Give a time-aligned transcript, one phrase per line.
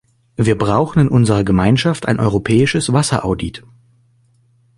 [0.35, 3.63] Wir brauchen in unserer Gemeinschaft ein europäisches Wasseraudit.